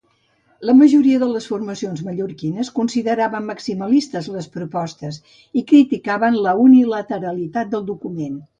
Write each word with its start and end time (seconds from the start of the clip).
La 0.67 0.73
majoria 0.77 1.19
de 1.23 1.27
formacions 1.49 2.01
mallorquines 2.07 2.71
consideraven 2.79 3.45
maximalistes 3.51 4.31
les 4.39 4.49
propostes 4.57 5.21
i 5.61 5.65
criticaven 5.75 6.43
la 6.49 6.59
unilateralitat 6.67 7.75
del 7.77 7.89
document. 7.95 8.45